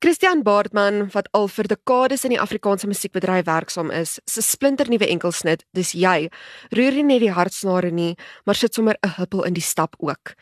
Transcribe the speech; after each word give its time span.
Christian 0.00 0.40
Baardman 0.40 1.10
wat 1.12 1.26
al 1.36 1.44
vir 1.52 1.66
dekades 1.68 2.22
in 2.24 2.32
die 2.32 2.38
Afrikaanse 2.40 2.88
musiekbedryf 2.88 3.44
werksaam 3.44 3.90
is, 3.92 4.14
se 4.24 4.40
splinternuwe 4.40 5.04
enkelsnit, 5.12 5.66
dis 5.76 5.90
jy, 5.92 6.30
roer 6.72 6.96
nie 6.96 7.04
net 7.04 7.20
die 7.20 7.34
hartsnare 7.36 7.90
nie, 7.92 8.14
maar 8.48 8.56
sit 8.56 8.72
sommer 8.72 8.96
'n 9.04 9.12
huppel 9.18 9.44
in 9.44 9.52
die 9.52 9.66
stap 9.66 9.94
ook. 9.98 10.32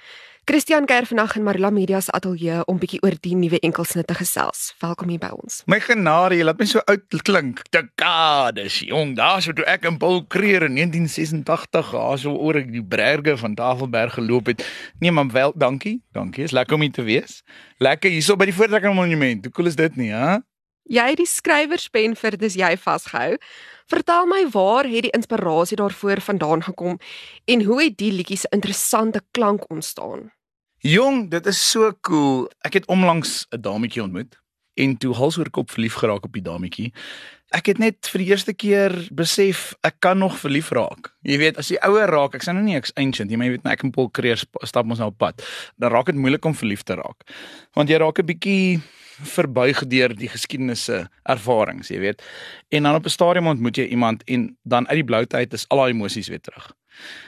Christian 0.48 0.86
kuier 0.88 1.04
vandag 1.04 1.34
in 1.36 1.42
Marula 1.44 1.68
Media 1.70 1.98
se 2.00 2.12
ateljee 2.16 2.62
om 2.72 2.78
bietjie 2.80 3.02
oor 3.04 3.12
die 3.20 3.34
nuwe 3.36 3.58
enkelsnit 3.60 4.06
te 4.08 4.14
gesels. 4.16 4.70
Welkom 4.80 5.10
hier 5.12 5.20
by 5.20 5.28
ons. 5.34 5.58
My 5.68 5.76
genade, 5.84 6.38
jy 6.38 6.46
laat 6.46 6.56
my 6.56 6.64
so 6.70 6.80
oud 6.88 7.16
klink. 7.28 7.60
Dekades, 7.76 8.78
jong, 8.88 9.12
daar 9.18 9.42
so 9.44 9.52
toe 9.52 9.66
ek 9.68 9.84
in 9.90 9.98
Paul 10.00 10.22
Creer 10.32 10.64
in 10.64 10.78
1986 10.80 11.90
aso 12.00 12.32
oor 12.32 12.56
ek 12.62 12.70
die 12.72 12.80
berge 12.80 13.34
van 13.42 13.58
Tafelberg 13.58 14.16
geloop 14.16 14.48
het. 14.48 14.64
Nee, 15.04 15.12
maar 15.12 15.28
wel, 15.34 15.52
dankie. 15.52 15.98
Dankie. 16.16 16.46
Is 16.48 16.56
lekker 16.56 16.78
om 16.78 16.86
hier 16.86 16.96
te 16.96 17.04
wees. 17.04 17.42
Lekker 17.84 18.08
hierso 18.08 18.38
by 18.40 18.48
die 18.48 18.56
Voortrekker 18.56 18.96
Monument. 18.96 19.44
Hoe 19.44 19.52
cool 19.52 19.68
is 19.68 19.76
dit 19.76 20.00
nie, 20.00 20.14
hè? 20.16 20.38
Jy 20.88 21.04
het 21.10 21.20
die 21.20 21.28
skrywerspen 21.28 22.16
vir 22.16 22.38
dis 22.40 22.56
jy 22.56 22.72
vasgehou. 22.80 23.36
Vertel 23.92 24.24
my 24.32 24.40
waar 24.56 24.88
het 24.88 25.10
die 25.10 25.12
inspirasie 25.12 25.76
daarvoor 25.76 26.24
vandaan 26.24 26.64
gekom 26.64 26.96
en 27.44 27.68
hoe 27.68 27.82
het 27.82 28.00
die 28.00 28.14
liedjie 28.16 28.40
se 28.40 28.48
interessante 28.56 29.20
klank 29.36 29.68
ontstaan? 29.68 30.30
Jong, 30.78 31.24
dit 31.30 31.46
is 31.46 31.58
so 31.70 31.90
cool. 32.06 32.44
Ek 32.62 32.76
het 32.78 32.86
onlangs 32.86 33.46
'n 33.50 33.60
dametjie 33.60 34.02
ontmoet 34.02 34.38
en 34.74 34.96
toe 34.96 35.14
hals 35.14 35.38
oor 35.38 35.50
kop 35.50 35.70
verlief 35.70 35.94
geraak 35.94 36.24
op 36.24 36.32
die 36.32 36.42
dametjie. 36.42 36.92
Ek 37.50 37.66
het 37.66 37.78
net 37.78 38.06
vir 38.06 38.18
die 38.18 38.28
eerste 38.30 38.54
keer 38.54 39.08
besef 39.10 39.74
ek 39.82 39.98
kan 39.98 40.18
nog 40.18 40.38
verlief 40.38 40.70
raak. 40.70 41.16
Jy 41.22 41.38
weet, 41.38 41.58
as 41.58 41.68
jy 41.68 41.78
ouer 41.82 42.06
raak, 42.06 42.34
ek 42.34 42.42
sê 42.42 42.52
nou 42.52 42.62
nie 42.62 42.76
ek's 42.76 42.92
ancient 42.94 43.30
nie, 43.30 43.36
maar 43.36 43.46
jy 43.46 43.56
weet, 43.56 43.66
ek 43.66 43.82
en 43.84 43.90
Paul 43.90 44.10
Creer 44.10 44.36
stap 44.36 44.86
ons 44.86 44.98
nou 44.98 45.08
op 45.08 45.18
pad. 45.18 45.42
Dan 45.76 45.90
raak 45.90 46.06
dit 46.06 46.14
moeilik 46.14 46.44
om 46.44 46.54
verlief 46.54 46.82
te 46.82 46.94
raak. 46.94 47.26
Want 47.74 47.88
jy 47.88 47.96
raak 47.96 48.18
'n 48.18 48.26
bietjie 48.26 48.80
verbuig 49.22 49.86
deur 49.86 50.14
die 50.16 50.28
geskiedenisse 50.28 51.08
ervarings, 51.22 51.88
jy 51.88 51.98
weet. 51.98 52.22
En 52.68 52.82
dan 52.82 52.94
op 52.94 53.04
'n 53.04 53.08
stadium 53.10 53.46
ontmoet 53.46 53.76
jy 53.76 53.84
iemand 53.84 54.24
en 54.24 54.56
dan 54.62 54.88
uit 54.88 54.96
die 54.96 55.04
bloute 55.04 55.36
uit 55.36 55.52
is 55.52 55.68
al 55.68 55.78
daai 55.78 55.92
emosies 55.92 56.28
weer 56.28 56.40
terug. 56.40 56.72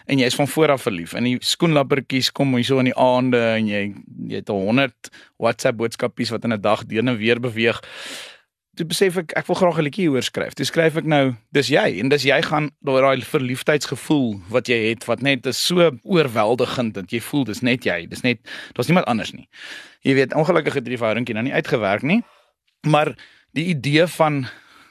En 0.07 0.19
jy 0.19 0.27
is 0.27 0.35
van 0.35 0.49
voor 0.49 0.71
af 0.71 0.83
verlief. 0.83 1.15
In 1.15 1.25
die 1.25 1.37
skoenlappertjies 1.41 2.33
kom 2.33 2.57
jy 2.57 2.63
so 2.63 2.79
in 2.79 2.91
die 2.91 2.97
aande 2.99 3.39
en 3.39 3.67
jy 3.67 3.95
jy 4.31 4.43
het 4.43 4.49
100 4.49 5.11
WhatsApp 5.37 5.79
boodskapies 5.79 6.31
wat 6.31 6.45
in 6.45 6.53
'n 6.53 6.61
dag 6.61 6.85
deur 6.87 7.07
en 7.07 7.17
weer 7.17 7.41
beweeg. 7.41 7.81
Toe 8.79 8.87
besef 8.87 9.17
ek 9.19 9.33
ek 9.35 9.49
wil 9.49 9.57
graag 9.59 9.79
'n 9.79 9.83
liedjie 9.83 10.09
hoor 10.09 10.23
skryf. 10.23 10.55
Toe 10.55 10.65
skryf 10.65 10.97
ek 10.97 11.05
nou, 11.05 11.35
dis 11.53 11.69
jy 11.69 11.99
en 12.01 12.09
dis 12.09 12.23
jy 12.23 12.41
gaan 12.43 12.71
daai 12.87 13.21
verliefdheidsgevoel 13.21 14.41
wat 14.49 14.69
jy 14.69 14.79
het 14.91 15.05
wat 15.07 15.23
net 15.23 15.47
is 15.47 15.59
so 15.59 15.91
oorweldigend 16.05 16.95
dat 16.95 17.11
jy 17.11 17.21
voel 17.21 17.45
dis 17.45 17.63
net 17.63 17.85
jy, 17.85 18.07
dis 18.07 18.23
net 18.23 18.39
daar's 18.75 18.87
niemand 18.87 19.07
anders 19.07 19.33
nie. 19.33 19.49
Jy 20.03 20.15
weet, 20.15 20.35
ongelukkig 20.35 20.75
het 20.75 20.85
die 20.85 20.97
verhouding 20.97 21.29
nou 21.29 21.43
nie 21.43 21.53
uitgewerk 21.53 22.03
nie. 22.03 22.23
Maar 22.87 23.17
die 23.53 23.65
idee 23.75 24.07
van 24.07 24.47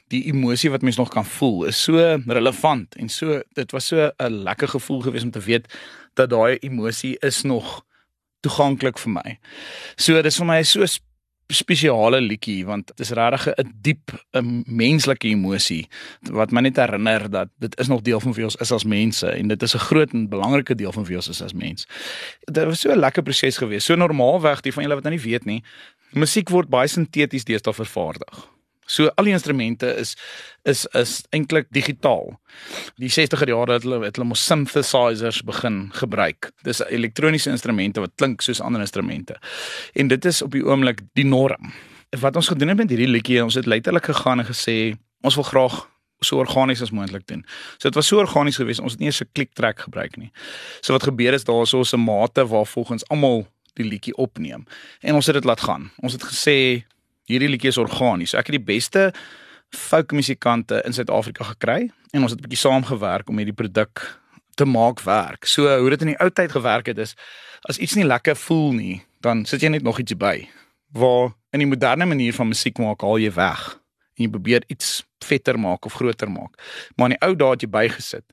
die 0.09 0.25
emosie 0.27 0.69
wat 0.69 0.81
mens 0.81 0.97
nog 0.97 1.09
kan 1.09 1.25
voel 1.25 1.65
is 1.69 1.83
so 1.83 1.97
relevant 2.27 2.95
en 2.95 3.09
so 3.09 3.41
dit 3.53 3.71
was 3.71 3.87
so 3.87 4.11
'n 4.19 4.43
lekker 4.43 4.67
gevoel 4.67 5.01
gewees 5.01 5.23
om 5.23 5.31
te 5.31 5.39
weet 5.39 5.67
dat 6.15 6.29
daai 6.29 6.57
emosie 6.59 7.17
is 7.21 7.43
nog 7.43 7.85
toeganklik 8.41 8.97
vir 8.97 9.11
my. 9.11 9.39
So 9.95 10.21
dis 10.21 10.37
vir 10.37 10.45
my 10.45 10.63
so 10.63 10.85
spesiale 11.49 12.21
liedjie 12.21 12.65
want 12.65 12.87
dit 12.91 12.99
is 12.99 13.11
regtig 13.17 13.47
'n 13.57 13.73
diep 13.81 14.11
'n 14.37 14.63
menslike 14.65 15.27
emosie 15.27 15.87
wat 16.31 16.51
my 16.51 16.61
net 16.61 16.77
herinner 16.77 17.29
dat 17.29 17.49
dit 17.59 17.79
is 17.79 17.87
nog 17.87 18.01
deel 18.01 18.19
van 18.19 18.33
wie 18.33 18.43
ons 18.43 18.55
is 18.55 18.71
as 18.71 18.83
mense 18.83 19.27
en 19.27 19.47
dit 19.47 19.61
is 19.61 19.75
'n 19.75 19.85
groot 19.89 20.13
en 20.13 20.29
belangrike 20.29 20.75
deel 20.75 20.91
van 20.91 21.05
wie 21.05 21.15
ons 21.15 21.29
is 21.29 21.41
as 21.41 21.53
mens. 21.53 21.87
Dit 22.45 22.65
was 22.65 22.79
so 22.79 22.91
'n 22.91 22.99
lekker 22.99 23.23
proses 23.23 23.57
geweest. 23.57 23.85
So 23.85 23.95
normaalweg, 23.95 24.61
die 24.61 24.73
van 24.73 24.83
julle 24.83 24.95
wat 24.95 25.03
nou 25.03 25.15
nie 25.15 25.23
weet 25.23 25.45
nie, 25.45 25.63
musiek 26.11 26.49
word 26.49 26.69
baie 26.69 26.87
sinteties 26.87 27.43
deesdae 27.43 27.73
vervaardig. 27.73 28.58
So 28.89 29.11
al 29.15 29.29
die 29.29 29.33
instrumente 29.33 29.91
is 30.01 30.15
is 30.67 30.85
is 30.97 31.19
eintlik 31.35 31.67
digitaal. 31.75 32.39
Die 32.97 33.11
60er 33.13 33.51
jare 33.51 33.77
het 33.77 33.85
hulle 33.85 34.01
het 34.05 34.17
hulle 34.17 34.27
mos 34.31 34.45
synthesizers 34.45 35.43
begin 35.45 35.91
gebruik. 35.93 36.49
Dis 36.65 36.81
elektroniese 36.87 37.53
instrumente 37.53 38.01
wat 38.01 38.15
klink 38.17 38.41
soos 38.41 38.61
ander 38.61 38.81
instrumente. 38.81 39.37
En 39.93 40.09
dit 40.09 40.25
is 40.25 40.41
op 40.41 40.57
die 40.57 40.65
oomblik 40.65 41.05
die 41.13 41.27
norm. 41.27 41.71
Wat 42.19 42.35
ons 42.35 42.49
gedoen 42.49 42.73
het 42.73 42.81
met 42.81 42.89
hierdie 42.89 43.11
liedjie, 43.11 43.43
ons 43.43 43.59
het 43.59 43.69
letterlik 43.69 44.09
gegaan 44.09 44.41
en 44.41 44.49
gesê 44.49 44.97
ons 45.21 45.37
wil 45.37 45.45
graag 45.45 45.79
so 46.25 46.41
organies 46.41 46.81
as 46.81 46.91
moontlik 46.91 47.27
doen. 47.29 47.45
So 47.77 47.87
dit 47.87 47.95
was 47.95 48.07
so 48.07 48.19
organies 48.19 48.57
geweest, 48.59 48.81
ons 48.81 48.97
het 48.97 48.99
nie 48.99 49.07
eens 49.07 49.21
'n 49.21 49.29
klik 49.31 49.53
trek 49.53 49.79
gebruik 49.79 50.17
nie. 50.17 50.31
So 50.81 50.93
wat 50.93 51.03
gebeur 51.03 51.33
is 51.33 51.43
daar 51.43 51.67
so 51.67 51.83
'n 51.83 51.99
mate 51.99 52.47
waar 52.47 52.65
volgens 52.65 53.07
almal 53.07 53.47
die 53.73 53.85
liedjie 53.85 54.15
opneem 54.15 54.65
en 55.01 55.15
ons 55.15 55.25
het 55.25 55.35
dit 55.35 55.43
laat 55.43 55.61
gaan. 55.61 55.91
Ons 56.01 56.13
het 56.13 56.23
gesê 56.23 56.83
hierdie 57.29 57.49
liedjie 57.51 57.71
is 57.73 57.79
organies. 57.81 58.33
Ek 58.37 58.49
het 58.49 58.57
die 58.57 58.65
beste 58.65 59.09
folk 59.75 60.13
musikante 60.17 60.81
in 60.85 60.95
Suid-Afrika 60.97 61.45
gekry 61.51 61.89
en 62.13 62.25
ons 62.25 62.33
het 62.33 62.39
'n 62.39 62.47
bietjie 62.47 62.63
saamgewerk 62.65 63.29
om 63.29 63.37
hierdie 63.37 63.55
produk 63.55 64.19
te 64.55 64.65
maak 64.65 65.01
werk. 65.05 65.45
So 65.45 65.69
hoe 65.79 65.89
dit 65.89 66.01
in 66.01 66.13
die 66.13 66.19
ou 66.19 66.29
tyd 66.29 66.51
gewerk 66.51 66.85
het 66.85 66.97
is 66.97 67.15
as 67.69 67.77
iets 67.77 67.95
nie 67.95 68.05
lekker 68.05 68.35
voel 68.35 68.71
nie, 68.73 69.03
dan 69.21 69.45
sit 69.45 69.61
jy 69.61 69.69
net 69.69 69.83
nog 69.83 69.99
ietsie 69.99 70.17
by. 70.17 70.47
Waar 70.91 71.35
in 71.51 71.59
die 71.59 71.67
moderne 71.67 72.05
manier 72.05 72.33
van 72.33 72.47
musiek 72.47 72.77
maak 72.77 73.01
haal 73.01 73.19
jy 73.19 73.31
weg 73.31 73.79
en 74.17 74.25
jy 74.25 74.29
probeer 74.29 74.63
iets 74.67 75.03
vetter 75.23 75.59
maak 75.59 75.85
of 75.85 75.93
groter 75.93 76.31
maak. 76.31 76.57
Maar 76.95 77.11
in 77.11 77.17
die 77.17 77.27
ou 77.27 77.35
dae 77.35 77.51
het 77.51 77.61
jy 77.61 77.69
bygesit 77.69 78.25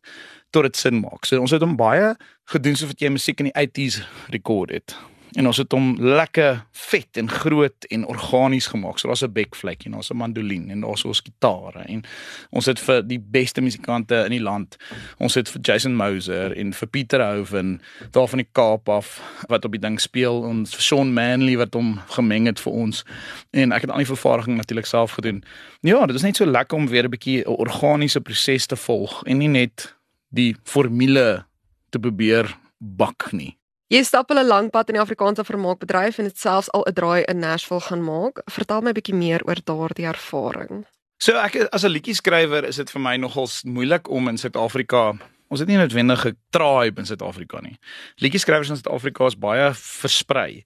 tot 0.50 0.62
dit 0.62 0.76
sin 0.76 1.00
maak. 1.00 1.26
So 1.26 1.40
ons 1.40 1.50
het 1.50 1.60
hom 1.60 1.76
baie 1.76 2.14
gedoen 2.44 2.76
soos 2.76 2.88
wat 2.88 3.00
jy 3.00 3.10
musiek 3.10 3.40
in 3.40 3.50
die 3.50 3.58
80s 3.66 4.00
rekord 4.30 4.70
het 4.70 4.96
en 5.36 5.46
ons 5.46 5.58
het 5.60 5.74
hom 5.76 5.90
lekker 6.00 6.62
vet 6.88 7.18
en 7.20 7.28
groot 7.30 7.86
en 7.92 8.06
organies 8.08 8.66
gemaak. 8.72 8.98
So 8.98 9.08
daar's 9.08 9.22
'n 9.22 9.32
bekvlek 9.32 9.84
en 9.84 9.92
daar's 9.92 10.10
'n 10.10 10.16
mandolien 10.16 10.70
en 10.70 10.80
daar's 10.80 11.04
ons 11.04 11.20
gitare 11.20 11.84
en 11.84 12.04
ons 12.50 12.66
het 12.66 12.80
vir 12.80 13.02
die 13.02 13.20
beste 13.20 13.60
musikante 13.60 14.14
in 14.24 14.30
die 14.30 14.42
land. 14.42 14.76
Ons 15.18 15.34
het 15.34 15.48
vir 15.48 15.60
Jason 15.60 15.96
Moser 15.96 16.56
en 16.56 16.72
vir 16.72 16.88
Pieter 16.88 17.20
Houven 17.20 17.80
daar 18.10 18.28
van 18.28 18.38
die 18.38 18.48
Kaap 18.52 18.88
af 18.88 19.20
wat 19.48 19.64
op 19.64 19.70
die 19.70 19.80
ding 19.80 20.00
speel 20.00 20.44
en 20.44 20.66
vir 20.66 20.80
Sean 20.80 21.12
Manley 21.12 21.56
wat 21.56 21.74
hom 21.74 22.00
gemeng 22.06 22.46
het 22.46 22.60
vir 22.60 22.72
ons. 22.72 23.04
En 23.50 23.72
ek 23.72 23.80
het 23.80 23.90
al 23.90 23.96
die 23.96 24.06
vervaardiging 24.06 24.56
natuurlik 24.56 24.86
self 24.86 25.10
gedoen. 25.10 25.44
Ja, 25.80 26.06
dit 26.06 26.16
is 26.16 26.22
net 26.22 26.36
so 26.36 26.46
lekker 26.46 26.76
om 26.76 26.88
weer 26.88 27.04
'n 27.04 27.10
bietjie 27.10 27.44
'n 27.44 27.48
organiese 27.48 28.20
proses 28.20 28.66
te 28.66 28.76
volg 28.76 29.22
en 29.24 29.38
nie 29.38 29.48
net 29.48 29.96
die 30.28 30.56
formule 30.62 31.44
te 31.90 31.98
probeer 31.98 32.56
bak 32.78 33.32
nie. 33.32 33.56
Jy 33.86 34.02
stap 34.02 34.32
hulle 34.32 34.42
lank 34.42 34.72
pad 34.74 34.88
in 34.90 34.96
die 34.98 35.02
Afrikaanse 35.02 35.44
vermaakbedryf 35.46 36.18
en 36.18 36.26
dit 36.26 36.38
selfs 36.38 36.70
al 36.74 36.82
'n 36.88 36.94
draai 36.94 37.22
in 37.30 37.38
Nashville 37.38 37.80
gaan 37.80 38.02
maak. 38.02 38.42
Vertel 38.50 38.80
my 38.80 38.90
'n 38.90 38.98
bietjie 38.98 39.14
meer 39.14 39.42
oor 39.46 39.60
daardie 39.64 40.06
ervaring. 40.06 40.86
So 41.18 41.38
ek 41.38 41.54
as 41.72 41.84
'n 41.84 41.94
liedjie 41.94 42.14
skrywer 42.14 42.64
is 42.64 42.76
dit 42.76 42.90
vir 42.90 43.00
my 43.00 43.16
nogals 43.16 43.62
moeilik 43.62 44.10
om 44.10 44.28
in 44.28 44.38
Suid-Afrika 44.38 45.14
Ons 45.48 45.60
het 45.62 45.68
nie 45.68 45.76
noodwendig 45.78 46.26
'n 46.26 46.36
tribe 46.50 47.00
in 47.00 47.06
Suid-Afrika 47.06 47.60
nie. 47.60 47.78
Liedjieskrywers 48.16 48.68
in 48.68 48.76
Suid-Afrika 48.76 49.26
is 49.26 49.38
baie 49.38 49.70
versprei. 49.74 50.64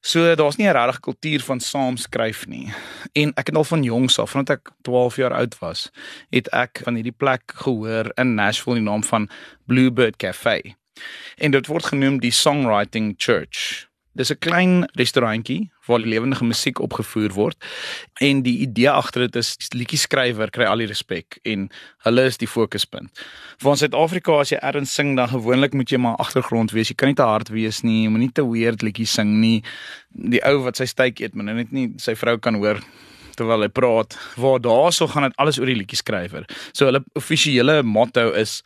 So 0.00 0.34
daar's 0.34 0.56
nie 0.56 0.68
'n 0.68 0.72
regte 0.72 1.00
kultuur 1.00 1.40
van 1.40 1.60
saamskryf 1.60 2.46
nie. 2.46 2.72
En 3.12 3.32
ek 3.36 3.46
het 3.46 3.56
al 3.56 3.64
van 3.64 3.82
jongs 3.82 4.18
af, 4.18 4.30
vandat 4.30 4.58
ek 4.58 4.70
12 4.82 5.16
jaar 5.16 5.32
oud 5.32 5.58
was, 5.58 5.90
het 6.30 6.48
ek 6.48 6.80
van 6.84 6.94
hierdie 6.94 7.16
plek 7.16 7.42
gehoor 7.46 8.12
in 8.16 8.34
Nashville 8.34 8.74
die 8.74 8.84
naam 8.84 9.02
van 9.02 9.30
Bluebird 9.66 10.16
Cafe. 10.16 10.76
En 11.38 11.50
dit 11.50 11.66
word 11.66 11.92
genoem 11.92 12.18
die 12.20 12.34
Songwriting 12.34 13.14
Church. 13.16 13.88
Dis 14.18 14.32
'n 14.32 14.38
klein 14.38 14.88
restaurantjie 14.98 15.70
waar 15.86 15.98
lewendige 15.98 16.44
musiek 16.44 16.78
opgevoer 16.80 17.32
word 17.32 17.56
en 18.20 18.42
die 18.42 18.58
idee 18.58 18.90
agter 18.90 19.20
dit 19.20 19.36
is 19.36 19.56
liedjie 19.70 19.98
skrywer 19.98 20.50
kry 20.50 20.64
al 20.64 20.82
die 20.82 20.88
respek 20.90 21.38
en 21.42 21.68
hulle 22.06 22.24
is 22.26 22.36
die 22.36 22.48
fokuspunt. 22.48 23.10
Vir 23.62 23.70
ons 23.70 23.78
Suid-Afrika 23.78 24.40
as 24.40 24.50
jy 24.50 24.58
erns 24.58 24.94
sing 24.94 25.14
dan 25.16 25.28
gewoonlik 25.28 25.72
moet 25.72 25.90
jy 25.90 25.98
maar 25.98 26.16
agtergrond 26.16 26.74
wees. 26.74 26.88
Jy 26.88 26.94
kan 26.94 27.08
nie 27.08 27.14
te 27.14 27.22
hard 27.22 27.48
wees 27.48 27.82
nie, 27.82 28.02
jy 28.04 28.10
moenie 28.10 28.32
te 28.32 28.42
weird 28.42 28.82
liedjies 28.82 29.14
sing 29.14 29.38
nie. 29.40 29.62
Die 30.10 30.42
ou 30.42 30.64
wat 30.64 30.76
sy 30.76 30.84
stytjie 30.84 31.28
eet, 31.28 31.34
maar 31.34 31.54
net 31.54 31.72
nie 31.72 31.92
sy 31.98 32.14
vrou 32.14 32.38
kan 32.38 32.54
hoor 32.54 32.82
terwyl 33.36 33.62
hy 33.62 33.68
praat. 33.68 34.18
Waar 34.36 34.58
daarso 34.58 35.06
gaan 35.06 35.22
dit 35.28 35.36
alles 35.38 35.60
oor 35.60 35.70
die 35.70 35.78
liedjie 35.78 36.02
skrywer. 36.02 36.44
So 36.72 36.90
hulle 36.90 37.04
offisiële 37.14 37.82
motto 37.82 38.32
is 38.32 38.64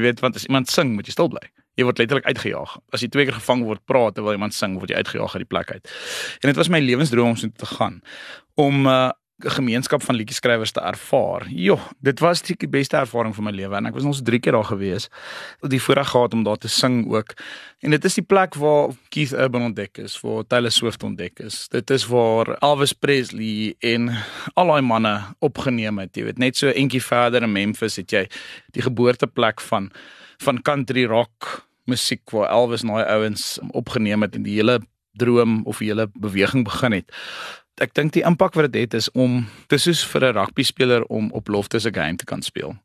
Jy 0.00 0.06
weet 0.06 0.20
want 0.24 0.38
as 0.38 0.46
iemand 0.48 0.70
sing, 0.72 0.94
moet 0.96 1.08
jy 1.08 1.12
stil 1.12 1.28
bly. 1.28 1.42
Jy 1.76 1.84
word 1.84 2.00
letterlik 2.00 2.28
uitgejaag. 2.28 2.78
As 2.96 3.04
jy 3.04 3.10
twee 3.12 3.26
keer 3.28 3.36
gevang 3.36 3.66
word 3.68 3.82
praat 3.88 4.16
terwyl 4.16 4.38
iemand 4.38 4.56
sing, 4.56 4.78
word 4.80 4.92
jy 4.92 5.02
uitgejaag 5.02 5.36
uit 5.36 5.44
die 5.44 5.50
plek 5.52 5.72
uit. 5.76 5.90
En 6.40 6.48
dit 6.48 6.60
was 6.60 6.72
my 6.72 6.80
lewensdroom 6.80 7.34
om 7.34 7.40
so 7.40 7.52
te 7.52 7.68
gaan 7.68 8.00
om 8.60 8.88
uh, 8.88 9.10
gemeenskap 9.40 10.02
van 10.02 10.14
liedjieskrywers 10.14 10.72
te 10.72 10.80
ervaar. 10.80 11.46
Jo, 11.48 11.78
dit 11.98 12.20
was 12.20 12.42
die 12.42 12.68
beste 12.68 12.96
ervaring 12.96 13.34
van 13.34 13.44
my 13.44 13.52
lewe 13.54 13.76
en 13.76 13.86
ek 13.86 13.96
was 13.96 14.04
nog 14.04 14.20
3 14.22 14.40
keer 14.40 14.52
daar 14.52 14.68
gewees. 14.68 15.08
Die 15.60 15.80
voorreg 15.82 16.10
gehad 16.12 16.34
om 16.34 16.44
daar 16.44 16.58
te 16.60 16.68
sing 16.68 17.06
ook. 17.12 17.34
En 17.80 17.90
dit 17.90 18.04
is 18.04 18.14
die 18.14 18.24
plek 18.24 18.54
waar 18.60 18.92
Keith 19.08 19.32
Urban 19.32 19.62
ontdek 19.70 19.98
is, 19.98 20.20
waar 20.20 20.46
Taylor 20.46 20.70
Swift 20.70 21.02
ontdek 21.02 21.38
is. 21.38 21.68
Dit 21.68 21.90
is 21.90 22.06
waar 22.06 22.56
Elvis 22.60 22.92
Presley 22.92 23.74
en 23.78 24.10
al 24.54 24.66
daai 24.66 24.82
manne 24.82 25.14
opgeneem 25.38 25.98
het. 25.98 26.16
Jy 26.16 26.24
weet, 26.28 26.38
net 26.38 26.56
so 26.56 26.68
entjie 26.68 27.02
verder 27.02 27.42
in 27.42 27.52
Memphis 27.52 27.96
het 27.96 28.12
jy 28.12 28.26
die 28.76 28.82
geboorteplek 28.82 29.60
van 29.60 29.90
van 30.40 30.62
country 30.64 31.04
rock 31.04 31.68
musiek 31.84 32.30
waar 32.32 32.48
Elvis 32.48 32.84
en 32.84 32.94
daai 32.94 33.04
ouens 33.04 33.58
opgeneem 33.76 34.22
het 34.24 34.38
en 34.38 34.46
die 34.46 34.56
hele 34.56 34.78
droom 35.20 35.60
of 35.68 35.82
die 35.82 35.90
hele 35.92 36.08
beweging 36.16 36.64
begin 36.66 36.96
het. 36.96 37.12
Ek 37.80 37.94
dink 37.96 38.12
die 38.12 38.24
impak 38.28 38.52
wat 38.58 38.68
dit 38.68 38.82
het 38.84 38.94
is 38.98 39.06
om 39.16 39.38
dis 39.72 39.86
soos 39.86 40.02
vir 40.12 40.24
'n 40.26 40.34
rugby 40.36 40.62
speler 40.62 41.04
om 41.08 41.30
op 41.32 41.48
Loftus 41.48 41.86
'n 41.86 41.94
game 41.94 42.16
te 42.16 42.24
kan 42.24 42.42
speel. 42.42 42.76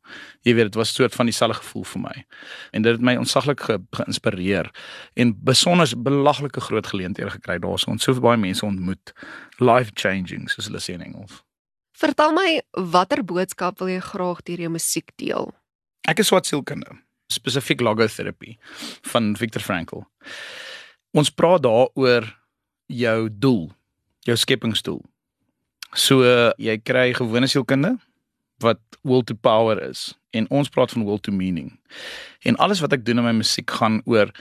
Jy 0.43 0.53
weet 0.55 0.71
dit 0.71 0.75
was 0.75 0.91
'n 0.91 0.95
soort 0.95 1.15
van 1.15 1.25
dieselfde 1.25 1.57
gevoel 1.57 1.83
vir 1.83 2.01
my. 2.01 2.25
En 2.71 2.81
dit 2.81 2.91
het 2.91 3.01
my 3.01 3.15
ontsaglik 3.15 3.59
ge 3.59 3.79
geïnspireer 3.91 4.71
en 5.15 5.35
besonder 5.43 5.87
belaglike 5.97 6.61
groot 6.61 6.87
geleenthede 6.87 7.29
gekry 7.29 7.59
daarso. 7.59 7.91
Ons 7.91 8.03
so 8.03 8.19
baie 8.19 8.37
mense 8.37 8.65
ontmoet. 8.65 9.13
Life 9.59 9.91
changing 9.93 10.49
soos 10.49 10.65
hulle 10.65 10.79
sê 10.79 10.93
in 10.93 11.01
Engels. 11.01 11.43
Vertel 11.91 12.31
my 12.31 12.61
watter 12.71 13.23
boodskap 13.23 13.79
wil 13.79 13.87
jy 13.87 13.99
graag 13.99 14.43
deur 14.43 14.57
jou 14.57 14.69
musiek 14.69 15.11
deel? 15.15 15.53
Ek 16.07 16.19
is 16.19 16.27
swart 16.27 16.45
sielkunde, 16.45 16.91
spesifiek 17.31 17.81
logotherapy 17.81 18.57
van 19.01 19.35
Viktor 19.35 19.61
Frankl. 19.61 20.03
Ons 21.15 21.31
praat 21.31 21.63
daaroor 21.63 22.27
jou 22.91 23.19
doel, 23.31 23.69
jou 24.27 24.35
skepingsdoel. 24.35 24.99
So 25.95 26.25
jy 26.59 26.75
kry 26.83 27.13
gewone 27.15 27.47
sielkunde 27.47 27.95
wat 28.63 28.81
will 29.07 29.23
to 29.23 29.35
power 29.35 29.79
is 29.79 30.09
en 30.35 30.47
ons 30.51 30.71
praat 30.71 30.91
van 30.91 31.05
will 31.07 31.21
to 31.23 31.31
meaning. 31.31 31.71
En 32.43 32.59
alles 32.59 32.81
wat 32.83 32.97
ek 32.97 33.05
doen 33.07 33.23
in 33.23 33.27
my 33.29 33.33
musiek 33.37 33.71
gaan 33.79 34.01
oor 34.03 34.33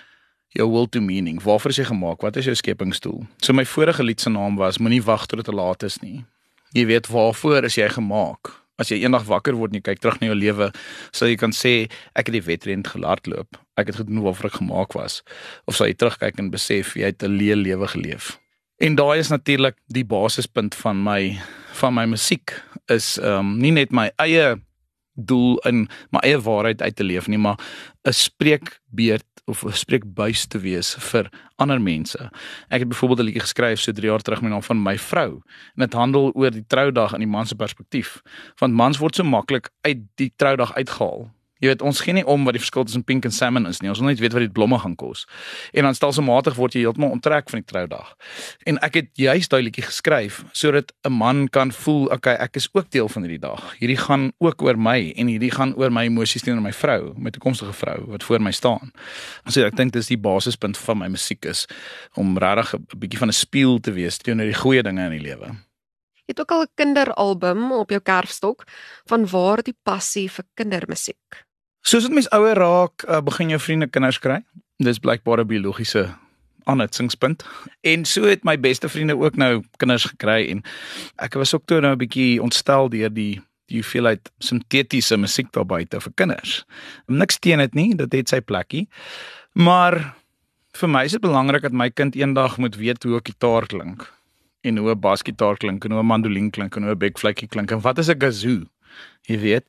jou 0.58 0.66
will 0.70 0.90
to 0.90 1.02
meaning. 1.02 1.38
Waarvoor 1.42 1.70
is 1.70 1.78
jy 1.78 1.86
gemaak? 1.92 2.26
Wat 2.26 2.36
is 2.42 2.50
jou 2.50 2.54
skepingsdoel? 2.58 3.22
So 3.42 3.54
my 3.54 3.66
vorige 3.66 4.02
lied 4.02 4.22
se 4.22 4.30
naam 4.34 4.58
was 4.58 4.80
Moenie 4.82 5.02
wag 5.02 5.28
tot 5.30 5.42
dit 5.42 5.46
te 5.46 5.54
laat 5.54 5.86
is 5.86 6.00
nie. 6.02 6.24
Jy 6.74 6.88
weet 6.90 7.10
waarvoor 7.10 7.70
is 7.70 7.78
jy 7.78 7.86
gemaak? 7.94 8.50
As 8.82 8.90
jy 8.90 9.04
eendag 9.04 9.28
wakker 9.30 9.54
word 9.54 9.70
en 9.70 9.78
jy 9.78 9.86
kyk 9.86 10.02
terug 10.02 10.18
na 10.18 10.32
jou 10.32 10.38
lewe, 10.38 10.72
sal 11.14 11.30
jy 11.30 11.38
kan 11.38 11.54
sê 11.54 11.84
ek 12.18 12.26
het 12.26 12.34
die 12.34 12.46
wedren 12.50 12.82
gehardloop. 12.86 13.62
Ek 13.74 13.86
het 13.86 13.96
gedoen 13.96 14.22
waarvoor 14.22 14.50
ek 14.50 14.60
gemaak 14.60 14.92
was. 14.92 15.22
Of 15.64 15.76
sal 15.76 15.86
jy 15.86 15.94
terugkyk 15.94 16.38
en 16.38 16.50
besef 16.50 16.94
jy 16.94 17.10
het 17.10 17.22
'n 17.22 17.36
leë 17.38 17.56
lewe 17.56 17.86
geleef. 17.88 18.38
En 18.78 18.94
daai 18.94 19.18
is 19.18 19.28
natuurlik 19.28 19.76
die 19.86 20.04
basispunt 20.04 20.74
van 20.74 21.02
my 21.02 21.38
van 21.72 21.94
my 21.94 22.04
musiek 22.04 22.62
is 22.86 23.18
ehm 23.18 23.38
um, 23.38 23.58
nie 23.58 23.72
net 23.72 23.90
my 23.90 24.10
eie 24.18 24.60
doel 25.14 25.58
in 25.68 25.88
my 26.10 26.20
eie 26.22 26.40
waarheid 26.40 26.82
uit 26.82 26.96
te 26.96 27.04
leef 27.04 27.28
nie, 27.28 27.38
maar 27.38 27.58
'n 28.02 28.12
spreekbeurt 28.12 29.26
of 29.46 29.64
'n 29.64 29.72
spreekbuis 29.72 30.46
te 30.46 30.58
wees 30.58 30.94
vir 30.98 31.30
ander 31.56 31.80
mense. 31.80 32.30
Ek 32.68 32.80
het 32.80 32.88
byvoorbeeld 32.88 33.20
'n 33.20 33.24
liedjie 33.24 33.46
geskryf 33.46 33.80
so 33.80 33.92
3 33.92 34.10
jaar 34.10 34.22
terug 34.22 34.40
met 34.40 34.50
'n 34.50 34.52
naam 34.52 34.62
van 34.62 34.82
my 34.82 34.98
vrou 34.98 35.42
en 35.76 35.80
dit 35.86 35.92
handel 35.92 36.32
oor 36.34 36.50
die 36.50 36.66
troudag 36.66 37.12
in 37.12 37.20
die 37.20 37.28
man 37.28 37.46
se 37.46 37.54
perspektief. 37.54 38.22
Want 38.58 38.74
mans 38.74 38.98
word 38.98 39.14
so 39.14 39.24
maklik 39.24 39.70
uit 39.80 39.98
die 40.14 40.32
troudag 40.36 40.74
uitgehaal 40.74 41.30
Jy 41.64 41.70
weet 41.72 41.82
ons 41.86 42.00
gee 42.04 42.12
nie 42.12 42.24
om 42.28 42.42
wat 42.44 42.58
die 42.58 42.60
verskil 42.60 42.84
tussen 42.84 43.04
pink 43.08 43.24
en 43.24 43.32
salmon 43.32 43.64
is 43.70 43.78
nie. 43.80 43.88
Ons 43.88 44.02
wil 44.02 44.10
net 44.10 44.20
weet 44.20 44.34
wat 44.36 44.44
die 44.44 44.52
blomme 44.52 44.76
gaan 44.82 44.92
kos. 45.00 45.22
En 45.72 45.86
dan 45.88 45.96
stelselmatig 45.96 46.58
word 46.58 46.74
jy 46.76 46.82
heeltemal 46.84 47.14
onttrek 47.16 47.48
van 47.48 47.62
die 47.62 47.68
troudag. 47.70 48.10
En 48.68 48.76
ek 48.84 48.98
het 49.00 49.08
juist 49.16 49.48
daai 49.54 49.62
liedjie 49.64 49.86
geskryf 49.86 50.42
sodat 50.52 50.92
'n 51.08 51.12
man 51.12 51.48
kan 51.48 51.72
voel, 51.72 52.12
okay, 52.12 52.34
ek 52.36 52.56
is 52.60 52.68
ook 52.72 52.90
deel 52.90 53.08
van 53.08 53.22
hierdie 53.22 53.40
dag. 53.40 53.62
Hierdie 53.80 53.96
gaan 53.96 54.32
ook 54.38 54.62
oor 54.62 54.76
my 54.76 55.14
en 55.16 55.26
hierdie 55.26 55.50
gaan 55.50 55.74
oor 55.76 55.90
my 55.90 56.04
emosies 56.04 56.42
teenoor 56.42 56.62
my 56.62 56.72
vrou, 56.72 57.14
my 57.16 57.30
toekomstige 57.30 57.72
vrou 57.72 58.04
wat 58.06 58.24
voor 58.24 58.40
my 58.40 58.52
staan. 58.52 58.92
So 59.48 59.64
ek 59.64 59.76
dink 59.76 59.92
dis 59.92 60.06
die 60.06 60.18
basispunt 60.18 60.76
van 60.76 60.98
my 60.98 61.08
musiek 61.08 61.44
is 61.44 61.66
om 62.14 62.38
regtig 62.38 62.74
'n 62.74 62.98
bietjie 62.98 63.18
van 63.18 63.28
'n 63.28 63.32
spieël 63.32 63.80
te 63.80 63.92
wees 63.92 64.18
teenoor 64.18 64.46
die 64.46 64.60
goeie 64.60 64.82
dinge 64.82 65.04
in 65.04 65.10
die 65.10 65.32
lewe. 65.32 65.56
Jy 66.24 66.32
het 66.32 66.40
ook 66.40 66.52
al 66.52 66.62
'n 66.62 66.74
kinderalbum 66.74 67.72
op 67.72 67.90
jou 67.90 68.00
kerfstok 68.00 68.64
van 69.04 69.26
waar 69.26 69.62
die 69.62 69.76
passie 69.82 70.30
vir 70.30 70.44
kindermusiek. 70.54 71.44
Soos 71.84 72.06
dit 72.06 72.14
mens 72.16 72.28
ouer 72.32 72.56
raak, 72.56 73.02
uh, 73.04 73.20
begin 73.20 73.50
jou 73.52 73.60
vriende 73.60 73.86
kinders 73.92 74.16
kry. 74.18 74.38
Dis 74.80 74.98
blykbaar 74.98 75.40
'n 75.40 75.46
biologiese 75.46 76.08
aanhitsingspunt. 76.64 77.44
En 77.80 78.04
so 78.04 78.24
het 78.24 78.44
my 78.44 78.60
beste 78.60 78.88
vriende 78.88 79.16
ook 79.16 79.36
nou 79.36 79.62
kinders 79.76 80.04
gekry 80.04 80.48
en 80.50 80.62
ek 81.16 81.34
was 81.34 81.54
ook 81.54 81.66
toe 81.66 81.80
nou 81.80 81.92
'n 81.92 81.98
bietjie 81.98 82.42
ontstel 82.42 82.88
deur 82.88 83.12
die 83.12 83.42
die 83.66 83.80
hoeveelheid 83.80 84.30
sintetiese 84.38 85.16
musiek 85.16 85.52
daar 85.52 85.66
buite 85.66 86.00
vir 86.00 86.12
kinders. 86.14 86.64
Niks 87.06 87.38
teen 87.38 87.58
dit 87.58 87.74
nie, 87.74 87.94
dit 87.94 88.12
het 88.12 88.28
sy 88.28 88.40
plekkie. 88.40 88.88
Maar 89.52 90.14
vir 90.72 90.88
my 90.88 91.04
is 91.04 91.12
dit 91.12 91.20
belangrik 91.20 91.62
dat 91.62 91.72
my 91.72 91.90
kind 91.90 92.14
eendag 92.14 92.58
moet 92.58 92.76
weet 92.76 93.02
hoe 93.02 93.16
'n 93.16 93.24
gitaar 93.24 93.66
klink 93.66 94.12
en 94.62 94.76
hoe 94.76 94.90
'n 94.90 95.00
basgitaar 95.00 95.56
klink 95.56 95.84
en 95.84 95.90
hoe 95.90 96.00
'n 96.00 96.06
mandolin 96.06 96.50
klink 96.50 96.76
en 96.76 96.82
hoe 96.82 96.94
'n 96.94 96.98
bekvlekkie 96.98 97.48
klink 97.48 97.70
en 97.70 97.80
wat 97.80 97.98
is 97.98 98.08
'n 98.08 98.18
kazoo? 98.18 98.64
Jy 99.22 99.38
weet. 99.38 99.64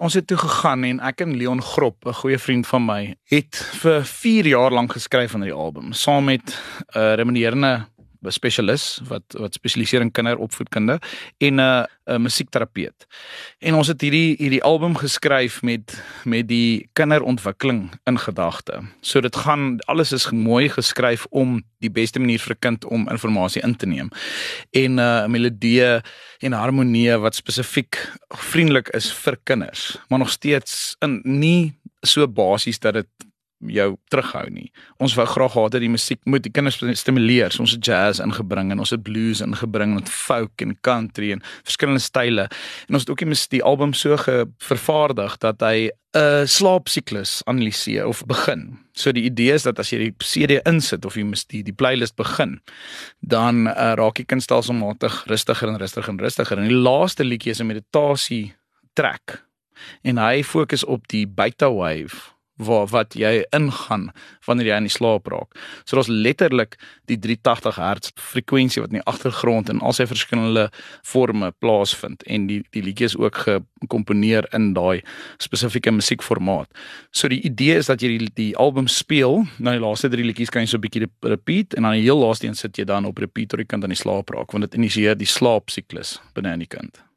Ons 0.00 0.14
het 0.16 0.24
toe 0.26 0.38
gegaan 0.40 0.84
en 0.88 1.00
ek 1.04 1.20
en 1.20 1.34
Leon 1.36 1.60
Grop, 1.60 2.06
'n 2.08 2.16
goeie 2.22 2.38
vriend 2.38 2.66
van 2.66 2.84
my, 2.84 3.16
het 3.28 3.56
vir 3.82 4.04
4 4.04 4.46
jaar 4.46 4.72
lank 4.72 4.92
geskryf 4.92 5.34
aan 5.34 5.44
die 5.44 5.52
album 5.52 5.92
saam 5.92 6.24
met 6.24 6.56
'n 6.94 6.98
uh, 6.98 7.14
remunerende 7.14 7.84
spesialis 8.28 9.00
wat 9.08 9.24
wat 9.38 9.54
spesialiseer 9.54 10.00
in 10.00 10.12
kinderopvoedkunde 10.12 10.98
en 11.38 11.54
'n 11.54 11.58
uh, 11.58 11.84
'n 12.10 12.22
musiekterapeut. 12.22 13.06
En 13.58 13.74
ons 13.74 13.86
het 13.86 14.00
hierdie 14.00 14.34
hierdie 14.38 14.62
album 14.62 14.96
geskryf 14.96 15.62
met 15.62 16.02
met 16.24 16.48
die 16.48 16.88
kinderontwikkeling 16.92 17.90
in 18.04 18.18
gedagte. 18.18 18.82
So 19.00 19.20
dit 19.20 19.36
gaan 19.36 19.78
alles 19.86 20.12
is 20.12 20.30
mooi 20.30 20.68
geskryf 20.68 21.26
om 21.30 21.62
die 21.78 21.90
beste 21.90 22.18
manier 22.18 22.38
vir 22.38 22.54
'n 22.54 22.58
kind 22.58 22.84
om 22.84 23.08
inligting 23.08 23.64
in 23.64 23.76
te 23.76 23.86
neem. 23.86 24.08
En 24.70 24.94
'n 24.94 24.98
uh, 24.98 25.26
melodie 25.26 26.02
en 26.40 26.52
harmonie 26.52 27.16
wat 27.16 27.34
spesifiek 27.34 28.12
vriendelik 28.28 28.88
is 28.88 29.12
vir 29.12 29.36
kinders, 29.44 29.98
maar 30.08 30.18
nog 30.18 30.30
steeds 30.30 30.96
in 31.00 31.20
nie 31.24 31.74
so 32.02 32.28
basies 32.28 32.78
dat 32.78 32.94
dit 32.94 33.29
jou 33.68 33.96
terughou 34.08 34.46
nie. 34.52 34.70
Ons 35.02 35.14
wou 35.18 35.26
graag 35.28 35.52
gehad 35.52 35.76
het 35.76 35.84
die 35.84 35.92
musiek 35.92 36.20
moet 36.24 36.44
die 36.44 36.52
kinders 36.52 36.78
stimuleer. 37.00 37.52
So 37.52 37.64
ons 37.64 37.74
het 37.76 37.84
jazz 37.84 38.20
ingebring 38.24 38.72
en 38.72 38.80
ons 38.80 38.92
het 38.94 39.02
blues 39.04 39.42
ingebring 39.44 39.94
met 39.98 40.08
folk 40.08 40.64
en 40.64 40.76
country 40.80 41.32
en 41.34 41.42
verskillende 41.68 42.00
style. 42.00 42.48
En 42.88 42.96
ons 42.96 43.04
het 43.04 43.12
ook 43.12 43.24
die, 43.24 43.40
die 43.56 43.62
album 43.62 43.92
so 43.92 44.16
vervaardig 44.58 45.36
dat 45.44 45.60
hy 45.60 45.90
'n 46.12 46.46
slaapsiklus 46.46 47.42
analiseer 47.46 48.06
of 48.06 48.24
begin. 48.26 48.78
So 48.92 49.12
die 49.12 49.22
idee 49.22 49.52
is 49.52 49.62
dat 49.62 49.78
as 49.78 49.90
jy 49.90 49.98
die 49.98 50.14
CD 50.18 50.58
insit 50.66 51.04
of 51.04 51.14
jy 51.14 51.22
die 51.46 51.62
die 51.62 51.72
playlist 51.72 52.16
begin, 52.16 52.60
dan 53.20 53.68
uh, 53.68 53.94
raak 53.94 54.18
jy 54.18 54.24
kindstelselmatig 54.24 55.24
rustiger 55.26 55.68
en 55.68 55.78
rustiger 55.78 56.10
en 56.10 56.18
rustiger. 56.18 56.58
En 56.58 56.68
die 56.68 56.74
laaste 56.74 57.24
liedjie 57.24 57.50
is 57.50 57.60
'n 57.60 57.66
meditasie 57.66 58.54
track. 58.94 59.46
En 60.02 60.18
hy 60.18 60.42
fokus 60.42 60.84
op 60.84 61.08
die 61.08 61.26
beta 61.26 61.70
wave 61.72 62.39
waar 62.60 62.86
wat 62.92 63.16
jy 63.18 63.40
ingaan 63.56 64.10
wanneer 64.46 64.70
jy 64.70 64.78
in 64.82 64.88
die 64.88 64.92
slaap 64.92 65.28
raak. 65.32 65.56
So 65.84 65.96
daar's 65.96 66.10
letterlik 66.10 66.76
die 67.10 67.18
380 67.18 67.78
Hz 67.80 68.12
frekwensie 68.20 68.82
wat 68.82 68.92
in 68.92 69.00
die 69.00 69.08
agtergrond 69.10 69.70
in 69.72 69.80
al 69.80 69.96
sy 69.96 70.06
verskillende 70.10 70.68
forme 71.06 71.52
plaasvind 71.62 72.24
en 72.26 72.46
die 72.50 72.60
die 72.74 72.84
liedjie 72.84 73.08
is 73.08 73.16
ook 73.18 73.42
gekomponeer 73.46 74.48
in 74.56 74.72
daai 74.76 75.00
spesifieke 75.42 75.92
musiekformaat. 75.94 76.68
So 77.10 77.28
die 77.32 77.40
idee 77.46 77.80
is 77.80 77.90
dat 77.90 78.04
jy 78.04 78.16
die, 78.18 78.30
die 78.36 78.50
album 78.60 78.88
speel, 78.90 79.44
nou 79.58 79.76
die 79.76 79.82
laaste 79.82 80.10
drie 80.12 80.26
liedjies 80.26 80.52
kan 80.52 80.66
jy 80.66 80.72
so 80.74 80.78
'n 80.78 80.86
bietjie 80.86 81.08
repeat 81.22 81.74
en 81.74 81.82
dan 81.82 81.92
die 81.98 82.06
heel 82.06 82.20
laaste 82.20 82.46
een 82.46 82.54
sit 82.54 82.76
jy 82.76 82.84
dan 82.84 83.04
op 83.04 83.18
repeat 83.18 83.48
tot 83.48 83.58
die 83.58 83.66
kind 83.66 83.84
aan 83.84 83.94
die 83.94 84.04
slaap 84.04 84.30
raak 84.30 84.52
want 84.52 84.64
dit 84.64 84.74
initieer 84.74 85.16
die 85.16 85.26
slaapsiklus 85.26 86.20
binne 86.34 86.52
in 86.52 86.66
die 86.66 86.70
kind. 86.70 87.09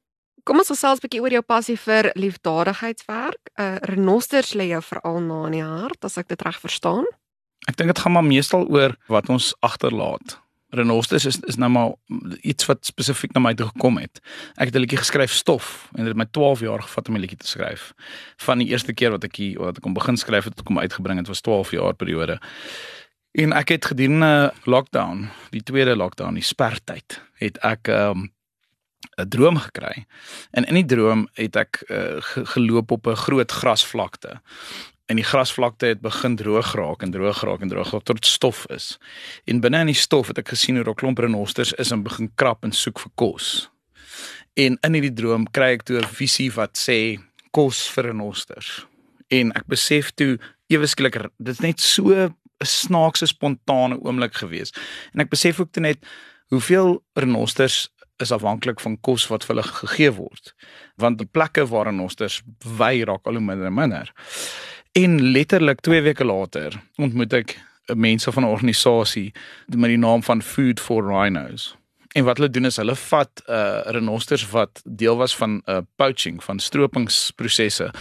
Kom 0.43 0.59
ons 0.59 0.67
gesels 0.67 0.99
'n 0.99 1.07
bietjie 1.07 1.21
oor 1.21 1.31
jou 1.31 1.41
passie 1.41 1.77
vir 1.79 2.11
liefdadigheidswerk. 2.19 3.51
Uh 3.55 3.77
renosters 3.87 4.53
lê 4.53 4.67
jou 4.75 4.81
veral 4.81 5.19
na 5.21 5.45
in 5.45 5.51
die 5.51 5.63
hart, 5.63 6.03
as 6.03 6.17
ek 6.17 6.27
dit 6.27 6.41
reg 6.41 6.59
verstaan. 6.59 7.05
Ek 7.67 7.77
dink 7.77 7.87
dit 7.87 7.99
gaan 7.99 8.11
maar 8.11 8.27
meestal 8.27 8.67
oor 8.67 8.97
wat 9.07 9.29
ons 9.29 9.55
agterlaat. 9.61 10.41
Renosters 10.75 11.25
is 11.25 11.39
is 11.47 11.55
nou 11.55 11.69
maar 11.69 11.91
iets 12.41 12.65
wat 12.65 12.85
spesifiek 12.85 13.33
na 13.33 13.39
my 13.39 13.53
toe 13.53 13.69
gekom 13.71 13.97
het. 13.97 14.19
Ek 14.57 14.67
het 14.67 14.75
'n 14.75 14.83
liedjie 14.83 14.99
geskryf 14.99 15.31
stof 15.31 15.87
en 15.95 16.03
dit 16.03 16.11
het 16.11 16.17
my 16.17 16.25
12 16.25 16.59
jaar 16.59 16.81
gevat 16.81 17.07
om 17.07 17.15
'n 17.15 17.19
liedjie 17.19 17.39
te 17.39 17.47
skryf. 17.47 17.93
Van 18.37 18.57
die 18.57 18.67
eerste 18.67 18.93
keer 18.93 19.11
wat 19.11 19.23
ek 19.23 19.35
hier 19.35 19.59
wat 19.59 19.77
ek 19.77 19.83
hom 19.83 19.93
begin 19.93 20.17
skryf 20.17 20.43
het 20.43 20.55
tot 20.55 20.65
kom 20.65 20.79
uitgebring 20.79 21.19
het 21.19 21.27
was 21.27 21.41
12 21.41 21.71
jaar 21.71 21.93
periode. 21.93 22.41
En 23.31 23.53
ek 23.53 23.69
het 23.69 23.85
gedurende 23.85 24.53
lockdown, 24.63 25.29
die 25.49 25.63
tweede 25.63 25.95
lockdown, 25.95 26.33
die 26.33 26.43
spertyd, 26.43 27.21
het 27.33 27.57
ek 27.57 27.87
ehm 27.87 28.09
um, 28.09 28.33
'n 29.17 29.29
droom 29.29 29.57
gekry. 29.57 30.05
En 30.51 30.65
in 30.65 30.73
die 30.73 30.85
droom 30.85 31.27
het 31.33 31.55
ek 31.55 31.83
uh, 31.87 32.21
geloop 32.55 32.91
op 32.91 33.07
'n 33.07 33.15
groot 33.15 33.51
grasvlakte. 33.51 34.41
En 35.05 35.15
die 35.15 35.25
grasvlakte 35.25 35.85
het 35.85 36.01
begin 36.01 36.35
droog 36.35 36.73
raak 36.73 37.01
en 37.01 37.11
droog 37.11 37.41
raak 37.41 37.61
en 37.61 37.67
droog 37.67 37.91
raak 37.91 38.03
tot 38.03 38.25
stof 38.25 38.65
is. 38.65 38.97
En 39.45 39.59
binne 39.59 39.79
in 39.79 39.91
die 39.91 39.95
stof 39.95 40.27
het 40.27 40.37
ek 40.37 40.49
gesien 40.55 40.75
hoe 40.75 40.89
'n 40.89 40.95
klomp 40.95 41.17
renosters 41.17 41.73
is 41.73 41.91
en 41.91 42.03
begin 42.03 42.31
krap 42.35 42.63
en 42.63 42.71
soek 42.71 42.99
vir 42.99 43.11
kos. 43.15 43.69
En 44.53 44.77
in 44.81 44.93
hierdie 44.93 45.13
droom 45.13 45.51
kry 45.51 45.73
ek 45.73 45.83
toe 45.83 45.99
'n 45.99 46.07
visie 46.07 46.51
wat 46.51 46.77
sê 46.77 47.19
kos 47.51 47.89
vir 47.89 48.03
renosters. 48.03 48.85
En 49.27 49.51
ek 49.51 49.67
besef 49.67 50.11
toe 50.11 50.39
ewe 50.67 50.87
skielik 50.87 51.29
dit 51.37 51.53
is 51.53 51.59
net 51.59 51.79
so 51.79 52.13
'n 52.13 52.35
snaakse 52.59 53.25
spontane 53.25 53.99
oomblik 53.99 54.33
gewees. 54.33 54.71
En 55.13 55.19
ek 55.19 55.29
besef 55.29 55.59
ook 55.59 55.71
toe 55.71 55.81
net 55.81 55.97
hoeveel 56.47 57.03
renosters 57.13 57.89
is 58.23 58.33
afhanklik 58.35 58.81
van 58.83 58.97
kos 59.05 59.27
wat 59.31 59.45
vir 59.45 59.55
hulle 59.55 59.67
gegee 59.67 60.13
word. 60.15 60.53
Want 61.01 61.19
die 61.21 61.29
plekke 61.29 61.67
waar 61.69 61.89
renosters 61.89 62.41
wy 62.79 63.03
raak 63.07 63.27
al 63.27 63.39
hoe 63.39 63.45
minder 63.45 63.69
en 63.69 63.77
minder. 63.77 64.11
En 64.97 65.19
letterlik 65.35 65.81
2 65.85 66.01
weke 66.05 66.25
later 66.25 66.75
ontmoet 67.01 67.33
ek 67.33 67.55
mense 67.93 68.31
van 68.31 68.43
'n 68.43 68.53
organisasie 68.55 69.33
met 69.67 69.89
die 69.89 69.97
naam 69.97 70.23
van 70.23 70.41
Food 70.41 70.79
for 70.79 71.03
Rhinos. 71.03 71.75
En 72.13 72.23
wat 72.23 72.37
hulle 72.37 72.49
doen 72.49 72.65
is 72.65 72.77
hulle 72.77 72.95
vat 72.95 73.43
uh 73.49 73.81
renosters 73.85 74.49
wat 74.49 74.81
deel 74.85 75.17
was 75.17 75.35
van 75.35 75.49
'n 75.49 75.61
uh, 75.65 75.81
poaching 75.95 76.43
van 76.43 76.59
stropingsprosesse 76.59 77.91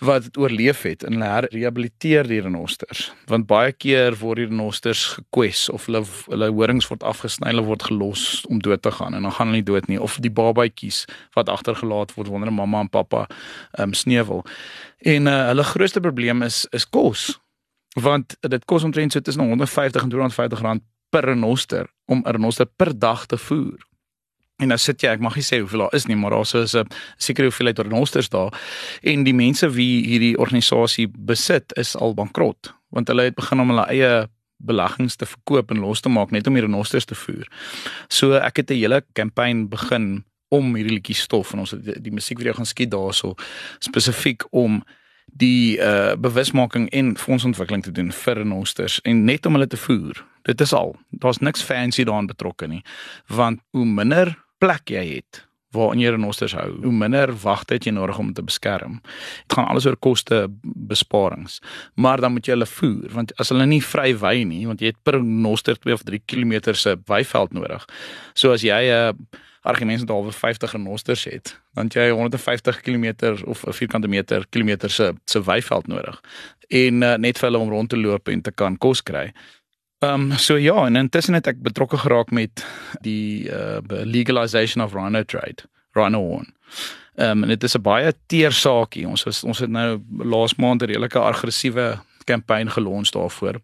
wat 0.00 0.22
dit 0.22 0.36
oorleef 0.40 0.82
het 0.82 1.04
en 1.04 1.20
hulle 1.20 1.48
rehabiliteer 1.52 2.28
die 2.28 2.40
renosters 2.40 3.10
want 3.28 3.46
baie 3.50 3.72
keer 3.72 4.16
word 4.20 4.40
die 4.40 4.48
renosters 4.48 5.04
gekwes 5.16 5.68
of 5.68 5.86
hulle 5.88 6.02
hulle 6.26 6.48
horings 6.56 6.88
word 6.88 7.04
afgesny 7.04 7.50
hulle 7.50 7.64
word 7.66 7.84
gelos 7.88 8.24
om 8.48 8.62
dood 8.64 8.82
te 8.82 8.92
gaan 8.96 9.14
en 9.14 9.28
dan 9.28 9.34
gaan 9.36 9.50
hulle 9.50 9.60
nie 9.60 9.66
dood 9.66 9.88
nie. 9.90 10.00
Of 10.00 10.18
die 10.24 10.32
babatjies 10.32 11.04
wat 11.36 11.48
agtergelaat 11.52 12.14
word 12.16 12.30
wanneer 12.32 12.52
mamma 12.54 12.80
en 12.84 12.90
pappa 12.92 13.26
um, 13.78 13.94
sneuwel 13.94 14.44
en 14.98 15.26
uh, 15.26 15.36
hulle 15.50 15.66
grootste 15.72 16.00
probleem 16.00 16.42
is 16.46 16.64
is 16.76 16.88
kos. 16.88 17.40
Want 18.00 18.36
dit 18.40 18.64
kos 18.64 18.84
omtrent 18.86 19.12
so 19.12 19.20
tussen 19.20 19.44
150 19.44 20.02
en 20.02 20.08
250 20.08 20.64
rand 20.64 20.82
per 21.10 21.24
renoster 21.24 21.90
om 22.06 22.22
'n 22.24 22.30
renoster 22.30 22.66
per 22.66 22.98
dag 22.98 23.26
te 23.26 23.38
voer. 23.38 23.89
En 24.60 24.68
nou 24.68 24.78
sit 24.78 25.00
jy, 25.00 25.08
ek 25.08 25.22
mag 25.24 25.36
nie 25.38 25.44
sê 25.46 25.60
hoeveel 25.62 25.86
daar 25.86 25.94
is 25.96 26.06
nie, 26.06 26.16
maar 26.16 26.30
daar 26.30 26.44
is 26.44 26.74
'n 26.76 26.86
sekere 27.16 27.48
hoeveelheid 27.48 27.78
renosters 27.78 28.28
daar 28.28 28.52
en 29.02 29.24
die 29.24 29.34
mense 29.34 29.70
wie 29.70 30.04
hierdie 30.06 30.36
organisasie 30.36 31.08
besit 31.08 31.72
is 31.76 31.96
al 31.96 32.14
bankrot 32.14 32.74
want 32.90 33.08
hulle 33.08 33.22
het 33.22 33.34
begin 33.34 33.60
om 33.60 33.68
hulle 33.72 33.86
eie 33.86 34.28
beleggings 34.60 35.16
te 35.16 35.26
verkoop 35.26 35.70
en 35.70 35.80
los 35.80 36.00
te 36.00 36.08
maak 36.12 36.30
net 36.30 36.46
om 36.46 36.54
die 36.54 36.64
renosters 36.64 37.04
te 37.08 37.14
voer. 37.14 37.48
So 38.08 38.34
ek 38.36 38.56
het 38.56 38.70
'n 38.70 38.74
hele 38.74 39.02
kampanje 39.12 39.68
begin 39.68 40.24
om 40.50 40.74
hierdie 40.74 40.94
liedjie 40.98 41.14
stof 41.14 41.52
en 41.52 41.58
ons 41.58 41.70
het 41.70 41.84
die, 41.84 42.00
die 42.00 42.12
musiekvideo 42.12 42.52
gaan 42.52 42.66
skiet 42.66 42.90
daarso 42.90 43.34
spesifiek 43.78 44.44
om 44.50 44.82
die 45.24 45.78
uh 45.78 46.16
bewusmaking 46.16 46.90
en 46.90 47.16
fondsontwikkeling 47.16 47.82
te 47.82 47.92
doen 47.92 48.12
vir 48.12 48.34
renosters 48.34 49.00
en 49.00 49.24
net 49.24 49.46
om 49.46 49.52
hulle 49.52 49.66
te 49.66 49.76
voer. 49.76 50.26
Dit 50.42 50.60
is 50.60 50.72
al. 50.72 50.96
Daar's 51.10 51.38
niks 51.38 51.62
fancy 51.62 52.04
daarin 52.04 52.26
betrokke 52.26 52.66
nie. 52.66 52.82
Want 53.26 53.60
hoe 53.70 53.84
minder 53.84 54.36
plek 54.60 54.92
jy 54.92 55.06
het 55.16 55.46
waarin 55.74 56.00
jy 56.02 56.10
renosters 56.10 56.54
hou, 56.58 56.68
hoe 56.82 56.92
minder 56.94 57.30
wagte 57.44 57.76
het 57.76 57.86
jy 57.86 57.92
nodig 57.94 58.18
om 58.18 58.32
te 58.34 58.42
beskerm. 58.42 58.98
Dit 59.46 59.54
gaan 59.54 59.68
alles 59.70 59.86
oor 59.86 59.94
koste 60.02 60.48
besparings. 60.90 61.60
Maar 61.94 62.24
dan 62.24 62.34
moet 62.34 62.48
jy 62.48 62.56
hulle 62.56 62.66
voer 62.66 63.12
want 63.14 63.34
as 63.38 63.52
hulle 63.54 63.68
nie 63.70 63.82
vry 63.84 64.10
wy 64.18 64.40
nie, 64.50 64.64
want 64.66 64.82
jy 64.82 64.90
het 64.90 64.98
per 65.06 65.20
renoster 65.20 65.78
2 65.78 65.94
of 65.94 66.02
3 66.08 66.22
km 66.26 66.74
se 66.74 66.96
weiveld 67.06 67.54
nodig. 67.54 67.86
So 68.34 68.50
as 68.50 68.66
jy 68.66 68.82
'n 68.90 69.14
uh, 69.14 69.38
argumente 69.62 70.06
dalwe 70.08 70.32
50 70.32 70.72
renosters 70.72 71.24
het, 71.24 71.60
dan 71.74 71.86
jy 71.92 72.10
150 72.10 72.80
km 72.80 73.36
of 73.46 73.64
'n 73.66 73.72
vierkante 73.72 74.08
meter 74.08 74.46
kilometer 74.50 74.90
se 74.90 75.14
se 75.24 75.42
weiveld 75.42 75.86
nodig 75.86 76.20
en 76.70 77.02
uh, 77.02 77.16
net 77.18 77.38
vir 77.38 77.48
hulle 77.48 77.58
om 77.58 77.70
rond 77.72 77.90
te 77.90 77.98
loop 77.98 78.28
en 78.30 78.42
te 78.42 78.52
kan 78.54 78.76
kos 78.78 79.02
kry. 79.02 79.30
Ehm 80.00 80.30
um, 80.30 80.38
so 80.38 80.56
ja, 80.56 80.86
en 80.86 80.96
intussen 80.96 81.34
het 81.36 81.46
ek 81.46 81.58
betrokke 81.60 81.98
geraak 82.00 82.30
met 82.32 82.62
die 83.04 83.50
uh, 83.52 83.78
legalization 83.84 84.84
of 84.84 84.94
rhino 84.96 85.20
trade, 85.28 85.66
rhino 85.92 86.22
horn. 86.24 86.54
Ehm 87.20 87.30
um, 87.30 87.42
en 87.42 87.48
dit 87.52 87.62
is 87.62 87.76
'n 87.76 87.82
baie 87.82 88.14
teer 88.26 88.52
saakie. 88.52 89.08
Ons 89.08 89.22
was, 89.28 89.44
ons 89.44 89.58
het 89.58 89.70
nou 89.70 90.00
laas 90.18 90.54
maand 90.56 90.82
'n 90.82 90.86
redelike 90.86 91.18
aggressiewe 91.18 92.00
kampanje 92.24 92.70
gelons 92.70 93.10
daarvoor. 93.10 93.60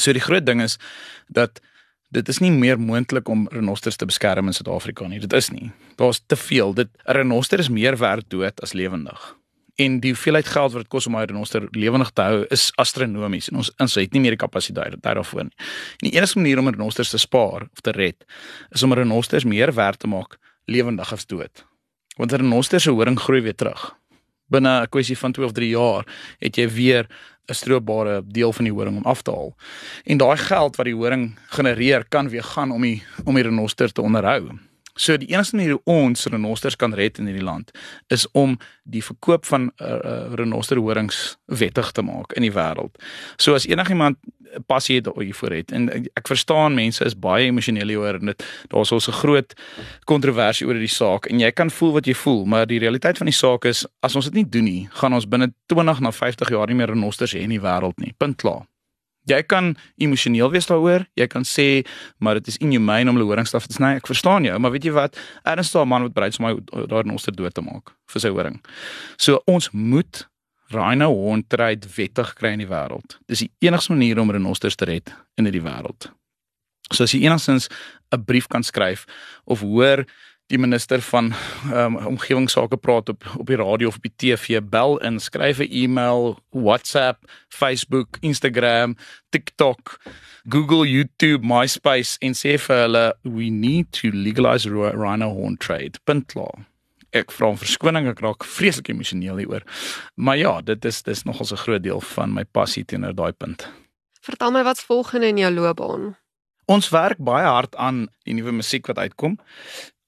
So 0.00 0.12
die 0.12 0.24
groot 0.24 0.46
ding 0.46 0.62
is 0.62 0.78
dat 1.26 1.60
dit 2.08 2.28
is 2.28 2.38
nie 2.38 2.50
meer 2.50 2.80
moontlik 2.80 3.28
om 3.28 3.48
renosters 3.50 3.96
te 3.96 4.06
beskerm 4.06 4.46
in 4.46 4.54
Suid-Afrika 4.54 5.06
nie. 5.06 5.20
Dit 5.20 5.32
is 5.32 5.50
nie. 5.50 5.70
Daar's 5.96 6.22
te 6.26 6.36
veel. 6.36 6.74
Dit 6.74 6.88
'n 7.04 7.12
renoster 7.12 7.58
is 7.58 7.68
meer 7.68 7.96
werd 7.96 8.30
dood 8.30 8.60
as 8.60 8.72
lewendig. 8.72 9.37
En 9.78 10.00
die 10.02 10.10
hoeveelheid 10.10 10.46
geld 10.46 10.72
wat 10.74 10.82
dit 10.82 10.90
kos 10.90 11.06
om 11.06 11.16
'n 11.16 11.26
renoster 11.30 11.68
lewendig 11.70 12.10
te 12.10 12.22
hou 12.22 12.44
is 12.50 12.72
astronomies 12.74 13.48
en 13.48 13.56
ons 13.56 13.70
ons 13.76 13.94
het 13.94 14.12
nie 14.12 14.20
meer 14.20 14.34
die 14.34 14.44
kapasiteit 14.46 15.02
daarvoor 15.02 15.44
nie. 15.44 15.54
En 16.02 16.10
die 16.10 16.16
enigste 16.16 16.38
manier 16.38 16.58
om 16.58 16.68
renosters 16.68 17.10
te 17.10 17.18
spaar 17.18 17.62
of 17.62 17.80
te 17.80 17.90
red 17.90 18.24
is 18.70 18.82
om 18.82 18.92
renosters 18.92 19.44
meer 19.44 19.74
werd 19.74 19.98
te 19.98 20.06
maak 20.06 20.36
lewendig 20.64 21.12
as 21.12 21.26
dood. 21.26 21.64
Want 22.16 22.32
'n 22.32 22.36
renoster 22.36 22.80
se 22.80 22.90
horing 22.90 23.20
groei 23.20 23.40
weer 23.40 23.54
terug. 23.54 23.96
Binne 24.46 24.82
'n 24.82 24.88
kwessie 24.88 25.18
van 25.18 25.32
2 25.32 25.46
of 25.46 25.52
3 25.52 25.68
jaar 25.68 26.06
het 26.38 26.56
jy 26.56 26.68
weer 26.68 27.06
'n 27.48 27.54
stroopbare 27.54 28.22
deel 28.24 28.52
van 28.52 28.64
die 28.64 28.72
horing 28.72 28.96
om 28.96 29.04
af 29.04 29.22
te 29.22 29.30
haal. 29.30 29.56
En 30.04 30.16
daai 30.16 30.36
geld 30.36 30.76
wat 30.76 30.86
die 30.86 30.94
horing 30.94 31.38
genereer 31.46 32.04
kan 32.08 32.28
weer 32.28 32.42
gaan 32.42 32.70
om 32.70 32.82
die 32.82 33.02
om 33.24 33.34
die 33.34 33.42
renoster 33.42 33.92
te 33.92 34.02
onderhou. 34.02 34.58
So 34.98 35.16
die 35.16 35.30
enigste 35.30 35.56
manier 35.56 35.76
hoe 35.76 35.98
ons 35.98 36.26
renosters 36.26 36.76
kan 36.76 36.94
red 36.98 37.20
in 37.22 37.30
hierdie 37.30 37.46
land 37.46 37.70
is 38.14 38.26
om 38.32 38.56
die 38.82 39.02
verkoop 39.04 39.46
van 39.46 39.70
uh, 39.78 39.86
uh, 39.86 40.16
renoster 40.38 40.80
horings 40.82 41.38
wettig 41.46 41.92
te 41.94 42.02
maak 42.02 42.34
in 42.38 42.46
die 42.46 42.52
wêreld. 42.54 42.98
So 43.38 43.54
as 43.54 43.68
enigiemand 43.68 44.18
passie 44.66 44.96
het 44.96 45.08
hiervoor 45.12 45.52
het 45.52 45.72
en 45.76 45.88
ek 46.16 46.30
verstaan 46.30 46.74
mense 46.74 47.04
is 47.04 47.16
baie 47.18 47.50
emosioneel 47.50 47.92
hieroor 47.92 48.20
en 48.20 48.32
dit 48.32 48.44
daar's 48.72 48.92
ons 48.92 49.08
'n 49.08 49.18
groot 49.20 49.54
kontroversie 50.04 50.66
oor 50.66 50.74
hierdie 50.74 50.96
saak 50.96 51.26
en 51.26 51.40
jy 51.40 51.50
kan 51.52 51.70
voel 51.70 51.92
wat 51.92 52.06
jy 52.06 52.14
voel, 52.14 52.44
maar 52.44 52.66
die 52.66 52.78
realiteit 52.78 53.18
van 53.18 53.26
die 53.26 53.36
saak 53.36 53.64
is 53.64 53.86
as 54.02 54.16
ons 54.16 54.24
dit 54.24 54.34
nie 54.34 54.48
doen 54.48 54.64
nie, 54.64 54.88
gaan 54.92 55.12
ons 55.12 55.28
binne 55.28 55.52
20 55.66 56.00
na 56.00 56.10
50 56.10 56.48
jaar 56.48 56.66
nie 56.66 56.74
meer 56.74 56.88
renosters 56.88 57.34
hê 57.34 57.40
in 57.40 57.50
die 57.50 57.60
wêreld 57.60 57.98
nie. 57.98 58.14
Punt 58.18 58.36
klaar. 58.36 58.66
Jy 59.28 59.42
kan 59.46 59.74
emosioneel 60.00 60.50
wees 60.50 60.68
daaroor. 60.70 61.04
Jy 61.18 61.26
kan 61.30 61.44
sê, 61.44 61.84
maar 62.18 62.40
dit 62.40 62.48
is 62.48 62.56
inhumane 62.64 63.10
om 63.10 63.18
hulle 63.18 63.28
horingstaf 63.28 63.66
te 63.68 63.76
sny. 63.76 63.96
Ek 64.00 64.08
verstaan 64.08 64.48
jou, 64.48 64.56
maar 64.58 64.72
weet 64.74 64.88
jy 64.88 64.94
wat? 64.96 65.18
Erns 65.44 65.72
daar 65.72 65.84
'n 65.86 65.88
man 65.88 66.02
wat 66.02 66.14
bereid 66.14 66.32
is 66.32 66.38
om 66.38 66.46
my 66.46 66.86
daar 66.86 67.04
in 67.04 67.10
ons 67.10 67.22
te 67.22 67.30
dood 67.32 67.54
te 67.54 67.62
maak 67.62 67.92
vir 68.08 68.20
sy 68.20 68.28
horing. 68.28 68.60
So 69.18 69.42
ons 69.46 69.70
moet 69.72 70.26
rhino 70.70 71.08
horn 71.14 71.44
trade 71.48 71.86
wettig 71.96 72.34
kry 72.34 72.52
in 72.52 72.58
die 72.58 72.68
wêreld. 72.68 73.18
Dis 73.26 73.38
die 73.38 73.50
enigste 73.60 73.92
manier 73.92 74.18
om 74.18 74.30
renosters 74.30 74.76
te 74.76 74.84
red 74.84 75.12
in 75.36 75.44
hierdie 75.44 75.64
wêreld. 75.64 76.10
So 76.92 77.04
as 77.04 77.12
jy 77.12 77.24
enigstens 77.26 77.68
'n 78.12 78.24
brief 78.24 78.48
kan 78.48 78.62
skryf 78.62 79.04
of 79.44 79.60
hoor 79.60 80.04
die 80.48 80.58
minister 80.58 81.02
van 81.04 81.32
um, 81.72 81.96
omgewingsake 82.08 82.76
praat 82.80 83.08
op 83.12 83.24
op 83.36 83.46
die 83.46 83.56
radio 83.56 83.88
of 83.88 83.96
op 83.96 84.06
die 84.06 84.14
TV, 84.16 84.60
bel 84.64 84.96
in, 85.04 85.20
skryf 85.20 85.58
'n 85.58 85.68
e-mail, 85.70 86.38
WhatsApp, 86.50 87.28
Facebook, 87.48 88.16
Instagram, 88.20 88.96
TikTok, 89.30 90.00
Google, 90.48 90.88
YouTube, 90.88 91.46
MySpace 91.46 92.16
en 92.20 92.32
sê 92.32 92.56
vir 92.58 92.76
hulle 92.76 93.14
we 93.22 93.50
need 93.50 93.92
to 93.92 94.08
legalize 94.12 94.68
rhino 94.68 95.28
horn 95.28 95.56
trade. 95.56 96.00
Puntklaar. 96.04 96.64
Ek 97.12 97.32
vra 97.32 97.48
om 97.48 97.58
verskoning, 97.58 98.08
ek 98.08 98.20
raak 98.20 98.44
vreeslik 98.44 98.88
emosioneel 98.88 99.36
hieroor. 99.36 99.64
Maar 100.14 100.36
ja, 100.36 100.60
dit 100.60 100.84
is 100.84 101.02
dis 101.02 101.24
nogals 101.24 101.52
'n 101.52 101.56
groot 101.56 101.82
deel 101.82 102.00
van 102.00 102.32
my 102.32 102.44
passie 102.44 102.84
teenoor 102.84 103.14
daai 103.14 103.32
punt. 103.32 103.68
Vertel 104.20 104.50
my 104.50 104.62
wat's 104.62 104.82
volgende 104.82 105.26
in 105.26 105.38
jou 105.38 105.52
loopbaan? 105.52 106.16
Ons 106.64 106.88
werk 106.88 107.18
baie 107.18 107.46
hard 107.46 107.76
aan 107.76 108.08
die 108.24 108.34
nuwe 108.34 108.52
musiek 108.52 108.86
wat 108.86 108.98
uitkom. 108.98 109.38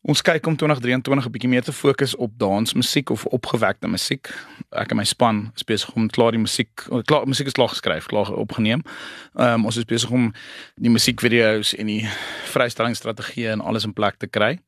Ons 0.01 0.23
kyk 0.25 0.47
om 0.49 0.55
2023 0.57 1.27
'n 1.27 1.31
bietjie 1.31 1.49
meer 1.49 1.63
te 1.63 1.73
fokus 1.73 2.17
op 2.17 2.33
dansmusiek 2.39 3.11
of 3.11 3.27
opgewekte 3.27 3.89
musiek. 3.89 4.33
Ek 4.73 4.91
en 4.91 4.97
my 4.97 5.05
span 5.05 5.53
is 5.55 5.63
besig 5.63 5.93
om 5.93 6.09
klaar 6.09 6.31
die 6.31 6.41
musiek, 6.41 6.73
klaar 7.05 7.27
musiek 7.27 7.47
is 7.47 7.53
klaar 7.53 7.69
geskryf, 7.69 8.07
klaar 8.07 8.33
opgeneem. 8.33 8.83
Ehm 9.37 9.61
um, 9.61 9.65
ons 9.65 9.77
is 9.77 9.85
besig 9.85 10.11
om 10.11 10.33
die 10.77 10.91
musiekvideo's 10.91 11.75
en 11.75 11.87
die 11.87 12.09
vrystellingsstrategieë 12.45 13.53
en 13.53 13.61
alles 13.61 13.85
in 13.85 13.93
plek 13.93 14.17
te 14.17 14.27
kry. 14.27 14.59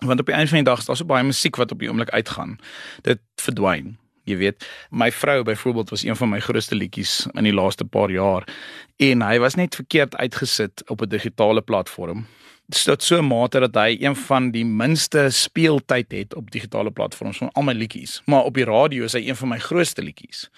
Want 0.00 0.20
op 0.20 0.26
die 0.26 0.34
einde 0.34 0.48
van 0.48 0.64
die 0.64 0.70
dag 0.70 0.78
is 0.78 0.86
daar 0.86 0.96
so 0.96 1.04
baie 1.04 1.24
musiek 1.24 1.56
wat 1.56 1.72
op 1.72 1.78
die 1.78 1.88
oomblik 1.88 2.10
uitgaan. 2.10 2.58
Dit 3.02 3.20
verdwyn. 3.36 3.98
Jy 4.24 4.36
weet, 4.36 4.64
my 4.90 5.12
vrou 5.12 5.42
byvoorbeeld 5.42 5.90
was 5.90 6.04
een 6.04 6.16
van 6.16 6.28
my 6.28 6.40
grootste 6.40 6.74
liedjies 6.74 7.26
in 7.34 7.44
die 7.44 7.52
laaste 7.52 7.84
paar 7.84 8.10
jaar 8.10 8.48
en 8.96 9.22
hy 9.22 9.38
was 9.38 9.54
net 9.54 9.74
verkeerd 9.74 10.16
uitgesit 10.16 10.88
op 10.88 11.02
'n 11.02 11.08
digitale 11.08 11.60
platform 11.60 12.26
tot 12.68 13.02
so 13.02 13.18
'n 13.18 13.26
mate 13.26 13.60
dat 13.60 13.74
hy 13.74 13.96
een 14.00 14.16
van 14.16 14.50
die 14.50 14.64
minste 14.64 15.30
speeltyd 15.30 16.12
het 16.12 16.34
op 16.34 16.50
digitale 16.50 16.90
platforms 16.90 17.38
van 17.38 17.52
al 17.52 17.62
my 17.62 17.72
liedjies. 17.72 18.22
Maar 18.24 18.42
op 18.42 18.54
die 18.54 18.64
radio 18.64 19.04
is 19.04 19.12
hy 19.12 19.28
een 19.28 19.36
van 19.36 19.48
my 19.48 19.58
grootste 19.58 20.02
liedjies. 20.02 20.50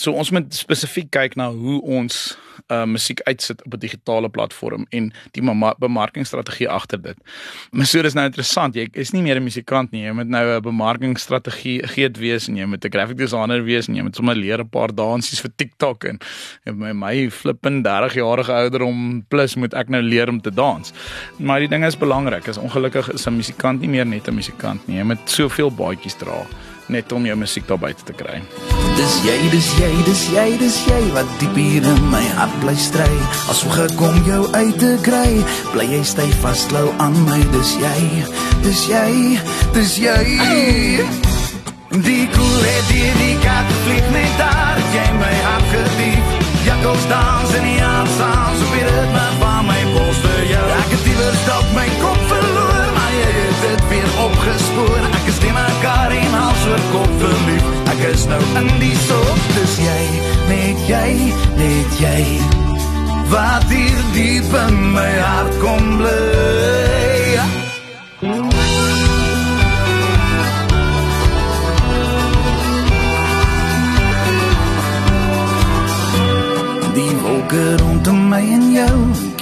So 0.00 0.16
ons 0.16 0.30
moet 0.32 0.48
spesifiek 0.56 1.10
kyk 1.12 1.36
na 1.36 1.50
hoe 1.52 1.80
ons 1.84 2.30
uh 2.70 2.84
musiek 2.88 3.20
uitsit 3.26 3.62
op 3.66 3.74
'n 3.74 3.80
digitale 3.80 4.28
platform 4.28 4.86
en 4.90 5.12
die 5.32 5.42
bemarkingsstrategie 5.78 6.68
agter 6.68 7.02
dit. 7.02 7.16
Maar 7.70 7.86
so 7.86 8.02
dis 8.02 8.14
nou 8.14 8.24
interessant, 8.24 8.74
jy 8.74 8.88
is 8.92 9.12
nie 9.12 9.22
meer 9.22 9.36
'n 9.36 9.42
musikant 9.42 9.90
nie, 9.90 10.04
jy 10.04 10.12
moet 10.12 10.28
nou 10.28 10.56
'n 10.56 10.62
bemarkingsstrategie 10.62 11.86
geet 11.86 12.18
wees 12.18 12.48
en 12.48 12.56
jy 12.56 12.66
moet 12.66 12.84
'n 12.84 12.90
graphic 12.90 13.16
designer 13.16 13.64
wees 13.64 13.88
en 13.88 13.94
jy 13.94 14.02
moet 14.02 14.16
sommer 14.16 14.34
leer 14.36 14.60
'n 14.60 14.68
paar 14.68 14.94
dansies 14.94 15.40
vir 15.40 15.50
TikTok 15.56 16.04
en, 16.04 16.18
en 16.64 16.78
my 16.78 16.92
my 16.92 17.30
flippin 17.30 17.82
30 17.82 18.14
jarige 18.14 18.52
ouder 18.52 18.82
om 18.82 19.24
plus 19.28 19.56
moet 19.56 19.74
ek 19.74 19.88
nou 19.88 20.02
leer 20.02 20.28
om 20.28 20.40
te 20.40 20.50
dans. 20.50 20.92
Maar 21.38 21.60
die 21.60 21.68
ding 21.68 21.84
is 21.84 21.96
belangrik, 21.96 22.46
is 22.46 22.58
ongelukkig 22.58 23.12
is 23.12 23.26
'n 23.26 23.36
musikant 23.36 23.80
nie 23.80 23.88
meer 23.88 24.06
net 24.06 24.28
'n 24.28 24.34
musikant 24.34 24.86
nie, 24.86 24.96
jy 24.96 25.04
moet 25.04 25.30
soveel 25.30 25.70
baadjies 25.70 26.16
dra 26.16 26.46
net 26.90 27.12
om 27.12 27.26
jou 27.26 27.36
musiek 27.38 27.66
daar 27.68 27.80
buite 27.80 28.04
te 28.04 28.14
kry. 28.16 28.40
Dis 28.98 29.16
jy, 29.24 29.36
dis 29.52 29.70
jy, 29.78 29.90
dis 30.06 30.24
jy, 30.34 30.46
dis 30.60 30.78
jy 30.88 31.00
wat 31.14 31.30
diep 31.40 31.56
hier 31.58 31.86
in 31.86 32.02
my 32.12 32.22
hart 32.36 32.54
bly 32.64 32.74
stry. 32.78 33.08
As 33.52 33.62
hoe 33.64 33.72
gekom 33.78 34.18
jou 34.28 34.42
uit 34.52 34.78
te 34.82 34.92
kry, 35.06 35.30
bly 35.72 35.86
jy 35.94 36.02
styf 36.04 36.36
vaslou 36.44 36.90
aan 36.98 37.16
my, 37.28 37.40
dis 37.54 37.74
jy, 37.80 38.26
dis 38.66 38.84
jy, 38.90 39.10
dis 39.76 39.96
jy. 40.02 40.20
Die 41.90 42.26
koe 42.30 42.52
het 42.66 42.92
die 42.92 43.10
die 43.18 43.34
kat 43.42 43.74
vlieg 43.86 44.14
net 44.14 44.38
daar, 44.38 44.78
jy 44.94 45.08
my 45.18 45.34
hart 45.48 45.74
gedief. 45.74 46.38
Ja, 46.60 46.74
Jakkals 46.74 47.08
dans 47.08 47.54
in 47.54 47.62
die 47.64 47.82
aansaans 47.82 48.60
op 48.62 48.72
die 48.72 48.84
ritme 48.84 49.26
van 49.40 49.66
my 49.66 49.80
polste 49.94 50.32
jou 50.50 50.66
Ek 50.76 50.90
het 50.92 51.04
liever 51.06 51.34
stap 51.42 51.64
my 51.74 51.88
kop 52.02 52.09
kop 56.92 57.12
verlief. 57.22 57.70
Ek 57.94 58.04
is 58.12 58.26
nou 58.30 58.40
in 58.62 58.70
die 58.82 58.96
soop 59.06 59.46
Dus 59.56 59.76
jy, 59.82 60.02
net 60.50 60.84
jy, 60.88 61.08
net 61.60 62.00
jy. 62.02 62.20
Wat 63.30 63.66
hier 63.70 64.04
diep 64.14 64.54
in 64.66 64.78
my 64.94 65.10
hart 65.22 65.58
kom 65.62 65.96
blij 66.00 66.50
Die 67.36 67.59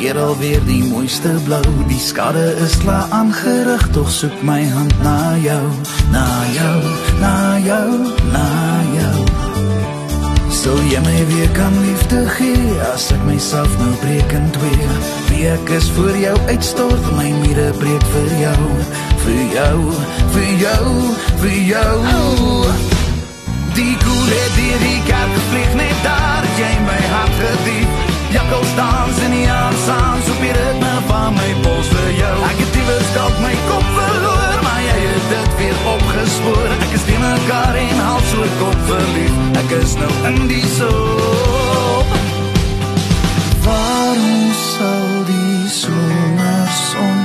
keer 0.08 0.20
alweer 0.22 0.62
die 0.64 0.84
mooiste 0.88 1.30
blou 1.44 1.64
Die 1.88 2.00
skade 2.00 2.54
is 2.64 2.76
klaar 2.80 3.10
aangerig 3.12 3.82
Toch 3.92 4.08
soek 4.10 4.40
my 4.42 4.62
hand 4.72 4.94
na 5.04 5.36
jou. 5.42 5.64
Na 6.12 6.24
jou, 6.54 6.78
na 7.20 7.34
jou, 7.60 7.90
na 8.32 8.46
jou. 8.94 9.26
Sal 10.54 10.80
jy 10.88 11.00
my 11.04 11.18
weer 11.32 11.50
kan 11.56 11.76
liefde 11.84 12.24
gee 12.38 12.78
As 12.88 13.10
ek 13.12 13.24
myself 13.28 13.74
nou 13.82 13.92
breek 14.00 14.36
in 14.38 14.48
twee 14.56 14.92
Wie 15.28 15.44
ek 15.52 15.74
is 15.76 15.90
voor 15.96 16.16
jou 16.16 16.36
uitstort 16.48 17.10
My 17.18 17.28
mire 17.42 17.72
breek 17.82 18.12
vir 18.14 18.30
jou. 18.46 18.70
Vir 19.26 19.42
jou, 19.58 19.98
vir 20.36 20.54
jou, 20.64 20.94
vir 21.42 21.58
jou. 21.74 21.98
oh. 22.14 22.97
Oor 38.38 38.50
kop 38.60 38.78
verlief 38.88 39.36
Ek 39.58 39.70
is 39.82 39.94
nou 39.98 40.12
in 40.30 40.38
die 40.50 40.66
soop. 40.76 42.08
Waarom 43.66 44.44
sal 44.58 45.08
die 45.28 45.66
somerson 45.72 47.18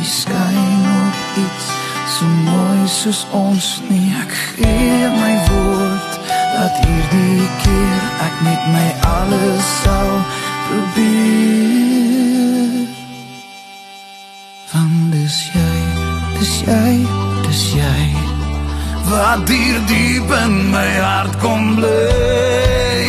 Die 0.00 0.10
skyn 0.10 0.86
op 0.92 1.40
iets 1.44 1.68
So 2.16 2.24
mooi 2.48 2.82
soos 2.90 3.22
ons 3.36 3.66
nie? 3.90 4.08
Ek 4.24 4.32
gee 4.56 5.10
my 5.20 5.34
woord 5.50 6.12
Dat 6.56 6.74
hierdie 6.82 7.48
keer 7.62 8.04
ek 8.26 8.40
met 8.46 8.62
my 8.72 8.88
alles 9.10 9.66
sal 9.82 10.12
probeer. 10.66 11.76
Want 14.72 15.12
dis 15.12 15.38
jy, 15.52 15.76
dis 16.38 16.54
jy 16.64 17.25
Wat 19.06 19.48
hier 19.48 19.78
diep 19.86 20.30
in 20.44 20.70
my 20.70 20.88
hart 20.98 21.36
kom 21.38 21.76
bly. 21.78 23.06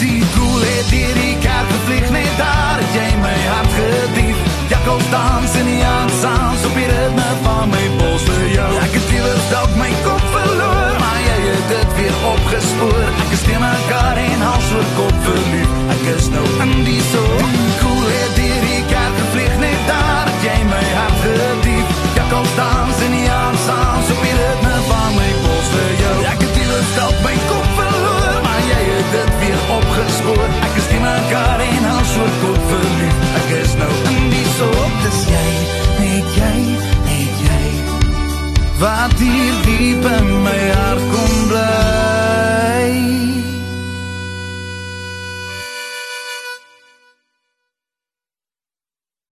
Die 0.00 0.22
koel 0.34 0.62
het 0.64 0.90
hier 0.90 1.14
die 1.14 1.36
kerk 1.38 1.70
gevlieg 1.70 2.10
Net 2.10 2.32
daar 2.38 2.82
het 2.82 2.96
jy 2.98 3.06
my 3.22 3.36
hart 3.46 3.76
gedief. 3.76 4.40
Jakkels 4.72 5.06
dans 5.12 5.54
in 5.60 5.70
die 5.70 5.84
aansaans 5.86 6.64
Op 6.66 6.74
die 6.80 6.88
ritme 6.90 7.28
van 7.44 7.70
my 7.70 7.84
pols 8.00 8.26
vir 8.26 8.44
jou. 8.56 8.70
Ek 8.82 8.98
het 8.98 9.14
liever 9.14 9.40
dalk 9.52 9.78
my 9.78 9.92
kop 10.02 10.26
verloor 10.34 10.98
Maar 11.04 11.20
jy 11.28 11.38
het 11.46 11.70
dit 11.76 11.96
weer 12.00 12.18
opgespoor. 12.32 13.06
Ek 13.26 13.38
is 13.38 13.46
teen 13.46 13.62
mekaar 13.62 14.22
en 14.26 14.46
hals 14.48 14.74
oor 14.74 14.90
kop 14.98 15.16
verlief. 15.30 15.80
Ek 15.94 16.04
is 16.16 16.30
nou 16.34 16.46
in 16.66 16.76
die 16.90 17.02
soop 17.12 17.33